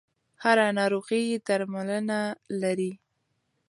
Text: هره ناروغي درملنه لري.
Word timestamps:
هره 0.43 0.67
ناروغي 0.77 1.23
درملنه 1.47 2.21
لري. 2.61 2.91